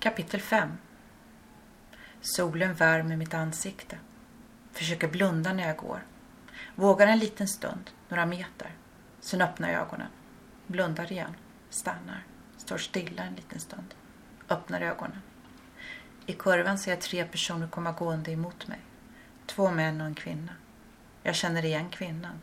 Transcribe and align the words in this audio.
Kapitel 0.00 0.40
5 0.40 0.68
Solen 2.20 2.74
värmer 2.74 3.16
mitt 3.16 3.34
ansikte. 3.34 3.98
Försöker 4.72 5.08
blunda 5.08 5.52
när 5.52 5.66
jag 5.66 5.76
går. 5.76 6.02
Vågar 6.74 7.06
en 7.06 7.18
liten 7.18 7.48
stund, 7.48 7.90
några 8.08 8.26
meter. 8.26 8.70
Sen 9.20 9.42
öppnar 9.42 9.70
jag 9.70 9.82
ögonen. 9.82 10.06
Blundar 10.66 11.12
igen. 11.12 11.34
Stannar. 11.70 12.24
Står 12.56 12.78
stilla 12.78 13.22
en 13.22 13.34
liten 13.34 13.60
stund. 13.60 13.94
Öppnar 14.48 14.80
ögonen. 14.80 15.18
I 16.26 16.32
kurvan 16.32 16.78
ser 16.78 16.90
jag 16.90 17.00
tre 17.00 17.24
personer 17.24 17.68
komma 17.68 17.92
gående 17.92 18.32
emot 18.32 18.68
mig. 18.68 18.80
Två 19.46 19.70
män 19.70 20.00
och 20.00 20.06
en 20.06 20.14
kvinna. 20.14 20.52
Jag 21.22 21.34
känner 21.34 21.64
igen 21.64 21.88
kvinnan. 21.90 22.38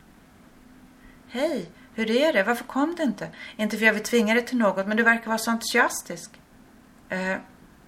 Hej, 1.27 1.69
hur 1.93 2.11
är 2.11 2.33
det? 2.33 2.43
Varför 2.43 2.65
kom 2.65 2.95
du 2.95 3.03
inte? 3.03 3.29
Inte 3.55 3.77
för 3.77 3.85
jag 3.85 3.93
vill 3.93 4.03
tvinga 4.03 4.33
dig 4.33 4.45
till 4.45 4.57
något, 4.57 4.87
men 4.87 4.97
du 4.97 5.03
verkar 5.03 5.27
vara 5.27 5.37
så 5.37 5.51
entusiastisk. 5.51 6.39
Eh, 7.09 7.37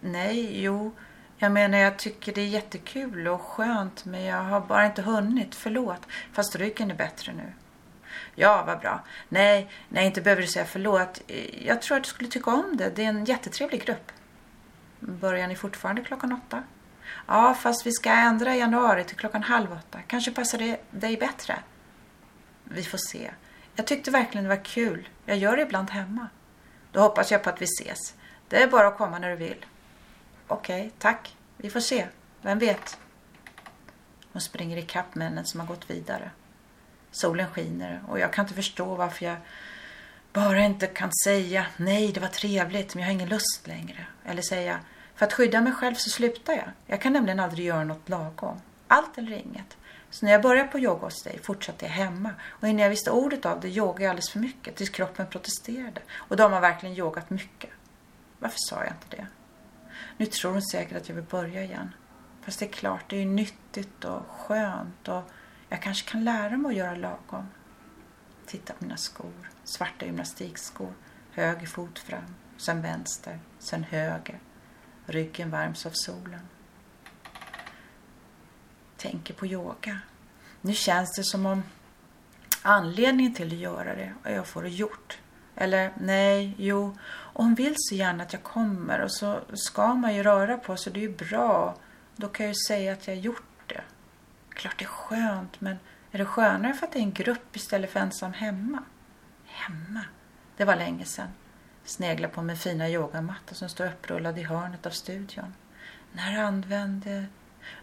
nej, 0.01 0.61
jo. 0.61 0.95
Jag 1.37 1.51
menar, 1.51 1.77
jag 1.77 1.97
tycker 1.97 2.33
det 2.33 2.41
är 2.41 2.47
jättekul 2.47 3.27
och 3.27 3.41
skönt, 3.41 4.05
men 4.05 4.23
jag 4.23 4.43
har 4.43 4.61
bara 4.61 4.85
inte 4.85 5.01
hunnit. 5.01 5.55
Förlåt. 5.55 6.01
Fast 6.33 6.55
ryggen 6.55 6.91
är 6.91 6.95
bättre 6.95 7.33
nu. 7.33 7.53
Ja, 8.35 8.63
vad 8.67 8.79
bra. 8.79 9.03
Nej, 9.29 9.69
nej, 9.89 10.05
inte 10.05 10.21
behöver 10.21 10.41
du 10.41 10.47
säga 10.47 10.65
förlåt. 10.65 11.21
Eh, 11.27 11.67
jag 11.67 11.81
tror 11.81 11.97
att 11.97 12.03
du 12.03 12.09
skulle 12.09 12.29
tycka 12.29 12.51
om 12.51 12.77
det. 12.77 12.89
Det 12.95 13.03
är 13.03 13.09
en 13.09 13.25
jättetrevlig 13.25 13.85
grupp. 13.85 14.11
Börjar 14.99 15.47
ni 15.47 15.55
fortfarande 15.55 16.01
klockan 16.01 16.33
åtta? 16.33 16.63
Ja, 17.27 17.53
fast 17.53 17.85
vi 17.85 17.91
ska 17.91 18.11
ändra 18.11 18.55
i 18.55 18.59
januari 18.59 19.03
till 19.03 19.17
klockan 19.17 19.43
halv 19.43 19.71
åtta. 19.71 19.99
Kanske 20.07 20.31
passar 20.31 20.57
det 20.57 20.77
dig 20.91 21.17
bättre? 21.17 21.59
Vi 22.63 22.83
får 22.83 22.97
se. 22.97 23.31
Jag 23.75 23.87
tyckte 23.87 24.11
verkligen 24.11 24.43
det 24.43 24.55
var 24.55 24.65
kul. 24.65 25.09
Jag 25.25 25.37
gör 25.37 25.57
det 25.57 25.63
ibland 25.63 25.89
hemma. 25.89 26.27
Då 26.91 26.99
hoppas 26.99 27.31
jag 27.31 27.43
på 27.43 27.49
att 27.49 27.61
vi 27.61 27.65
ses. 27.65 28.13
Det 28.49 28.63
är 28.63 28.67
bara 28.67 28.87
att 28.87 28.97
komma 28.97 29.19
när 29.19 29.29
du 29.29 29.35
vill. 29.35 29.65
Okej, 30.47 30.79
okay, 30.79 30.91
tack. 30.99 31.35
Vi 31.57 31.69
får 31.69 31.79
se. 31.79 32.07
Vem 32.41 32.59
vet? 32.59 32.97
Hon 34.31 34.41
springer 34.41 34.77
ikapp 34.77 35.15
männen 35.15 35.45
som 35.45 35.59
har 35.59 35.67
gått 35.67 35.89
vidare. 35.89 36.31
Solen 37.11 37.47
skiner 37.47 38.03
och 38.07 38.19
jag 38.19 38.33
kan 38.33 38.45
inte 38.45 38.55
förstå 38.55 38.95
varför 38.95 39.25
jag 39.25 39.37
bara 40.33 40.59
inte 40.59 40.87
kan 40.87 41.11
säga 41.23 41.65
nej, 41.77 42.11
det 42.11 42.19
var 42.19 42.27
trevligt, 42.27 42.95
men 42.95 43.01
jag 43.01 43.07
har 43.07 43.13
ingen 43.13 43.29
lust 43.29 43.67
längre. 43.67 44.05
Eller 44.25 44.41
säga 44.41 44.79
för 45.15 45.25
att 45.25 45.33
skydda 45.33 45.61
mig 45.61 45.73
själv 45.73 45.95
så 45.95 46.09
slutar 46.09 46.53
jag. 46.53 46.69
Jag 46.85 47.01
kan 47.01 47.13
nämligen 47.13 47.39
aldrig 47.39 47.65
göra 47.65 47.83
något 47.83 48.09
lagom. 48.09 48.61
Allt 48.87 49.17
eller 49.17 49.31
inget. 49.31 49.77
Så 50.09 50.25
när 50.25 50.31
jag 50.31 50.41
började 50.41 50.69
på 50.69 50.79
yoga 50.79 51.05
hos 51.05 51.23
dig 51.23 51.39
fortsatte 51.43 51.85
jag 51.85 51.91
hemma. 51.91 52.31
Och 52.45 52.67
innan 52.67 52.83
jag 52.83 52.89
visste 52.89 53.11
ordet 53.11 53.45
av 53.45 53.61
det 53.61 53.67
yogade 53.67 54.03
jag 54.03 54.09
alldeles 54.09 54.29
för 54.29 54.39
mycket 54.39 54.75
tills 54.75 54.89
kroppen 54.89 55.27
protesterade. 55.27 56.01
Och 56.13 56.37
då 56.37 56.43
har 56.43 56.49
man 56.49 56.61
verkligen 56.61 56.95
yogat 56.95 57.29
mycket. 57.29 57.69
Varför 58.39 58.57
sa 58.57 58.83
jag 58.83 58.93
inte 58.93 59.17
det? 59.17 59.27
Nu 60.17 60.25
tror 60.25 60.51
hon 60.51 60.61
säkert 60.61 60.97
att 60.97 61.09
jag 61.09 61.15
vill 61.15 61.23
börja 61.23 61.63
igen. 61.63 61.93
Fast 62.41 62.59
det 62.59 62.65
är 62.65 62.69
klart, 62.69 63.09
det 63.09 63.15
är 63.15 63.19
ju 63.19 63.25
nyttigt 63.25 64.05
och 64.05 64.21
skönt 64.27 65.07
och 65.07 65.31
jag 65.69 65.81
kanske 65.81 66.09
kan 66.09 66.23
lära 66.23 66.57
mig 66.57 66.69
att 66.69 66.77
göra 66.77 66.95
lagom. 66.95 67.47
Titta 68.45 68.73
på 68.73 68.83
mina 68.83 68.97
skor. 68.97 69.49
Svarta 69.63 70.05
gymnastikskor. 70.05 70.93
Höger 71.31 71.67
fot 71.67 71.99
fram. 71.99 72.35
Sen 72.57 72.81
vänster. 72.81 73.39
Sen 73.59 73.83
höger. 73.83 74.39
Ryggen 75.05 75.51
värms 75.51 75.85
av 75.85 75.91
solen. 75.93 76.47
Tänker 78.97 79.33
på 79.33 79.45
yoga. 79.45 79.99
Nu 80.61 80.73
känns 80.73 81.15
det 81.15 81.23
som 81.23 81.45
om 81.45 81.63
anledningen 82.61 83.33
till 83.33 83.47
att 83.47 83.59
göra 83.59 83.95
det 83.95 84.13
är 84.23 84.35
jag 84.35 84.47
får 84.47 84.63
det 84.63 84.69
gjort. 84.69 85.17
Eller 85.59 85.91
nej, 85.95 86.55
jo, 86.57 86.97
och 87.07 87.43
hon 87.43 87.55
vill 87.55 87.73
så 87.77 87.95
gärna 87.95 88.23
att 88.23 88.33
jag 88.33 88.43
kommer 88.43 88.99
och 88.99 89.11
så 89.11 89.39
ska 89.53 89.93
man 89.93 90.15
ju 90.15 90.23
röra 90.23 90.57
på 90.57 90.77
sig, 90.77 90.93
det 90.93 90.99
är 90.99 91.01
ju 91.01 91.15
bra. 91.15 91.75
Då 92.15 92.27
kan 92.27 92.45
jag 92.45 92.51
ju 92.51 92.59
säga 92.67 92.93
att 92.93 93.07
jag 93.07 93.15
har 93.15 93.21
gjort 93.21 93.43
det. 93.67 93.81
Klart 94.49 94.79
det 94.79 94.85
är 94.85 94.89
skönt, 94.89 95.61
men 95.61 95.77
är 96.11 96.17
det 96.17 96.25
skönare 96.25 96.73
för 96.73 96.87
att 96.87 96.93
det 96.93 96.99
är 96.99 97.03
en 97.03 97.13
grupp 97.13 97.55
istället 97.55 97.91
för 97.91 97.99
ensam 97.99 98.33
hemma? 98.33 98.83
Hemma? 99.45 100.01
Det 100.57 100.65
var 100.65 100.75
länge 100.75 101.05
sedan. 101.05 101.29
Sneglar 101.83 102.29
på 102.29 102.41
min 102.41 102.57
fina 102.57 102.89
yogamatta 102.89 103.55
som 103.55 103.69
står 103.69 103.85
upprullad 103.85 104.39
i 104.39 104.43
hörnet 104.43 104.85
av 104.85 104.89
studion. 104.89 105.53
När 106.11 106.43
använde... 106.43 107.25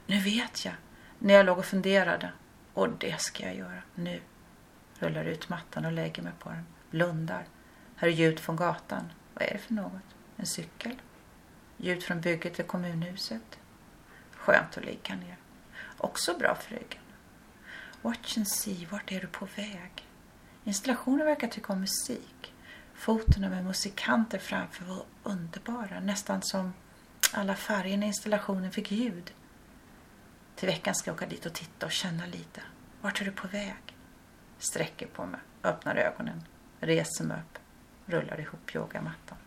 Nu 0.06 0.20
vet 0.20 0.64
jag. 0.64 0.74
När 1.18 1.34
jag 1.34 1.46
låg 1.46 1.58
och 1.58 1.64
funderade. 1.64 2.32
Och 2.74 2.88
det 2.98 3.20
ska 3.20 3.44
jag 3.44 3.56
göra 3.56 3.82
nu. 3.94 4.20
Rullar 4.98 5.24
ut 5.24 5.48
mattan 5.48 5.84
och 5.84 5.92
lägger 5.92 6.22
mig 6.22 6.32
på 6.38 6.48
den. 6.48 6.66
Blundar. 6.90 7.44
Hör 7.96 8.08
ljud 8.08 8.40
från 8.40 8.56
gatan. 8.56 9.12
Vad 9.34 9.42
är 9.42 9.52
det 9.52 9.58
för 9.58 9.74
något? 9.74 10.02
En 10.36 10.46
cykel? 10.46 11.00
Ljud 11.76 12.02
från 12.02 12.20
bygget 12.20 12.58
vid 12.58 12.66
kommunhuset. 12.66 13.58
Skönt 14.32 14.78
att 14.78 14.84
ligga 14.84 15.14
ner. 15.14 15.36
Också 15.98 16.38
bra 16.38 16.54
för 16.54 16.70
ryggen. 16.70 17.02
Watch 18.02 18.36
and 18.36 18.48
see, 18.48 18.86
vart 18.90 19.12
är 19.12 19.20
du 19.20 19.26
på 19.26 19.48
väg? 19.56 20.08
Installationen 20.64 21.26
verkar 21.26 21.48
tycka 21.48 21.72
om 21.72 21.80
musik. 21.80 22.54
Fotona 22.94 23.48
med 23.48 23.64
musikanter 23.64 24.38
framför 24.38 24.84
var 24.84 25.04
underbara. 25.22 26.00
Nästan 26.00 26.42
som 26.42 26.72
alla 27.32 27.56
färgerna 27.56 28.04
i 28.04 28.08
installationen 28.08 28.70
fick 28.72 28.90
ljud. 28.90 29.32
Till 30.56 30.68
veckan 30.68 30.94
ska 30.94 31.10
jag 31.10 31.16
åka 31.16 31.26
dit 31.26 31.46
och 31.46 31.52
titta 31.52 31.86
och 31.86 31.92
känna 31.92 32.26
lite. 32.26 32.60
Vart 33.00 33.20
är 33.20 33.24
du 33.24 33.32
på 33.32 33.48
väg? 33.48 33.96
Sträcker 34.58 35.06
på 35.06 35.26
mig, 35.26 35.40
öppnar 35.62 35.96
ögonen, 35.96 36.42
reser 36.80 37.24
mig 37.24 37.36
upp, 37.36 37.58
rullar 38.08 38.40
ihop 38.40 38.74
yogamattan. 38.74 39.43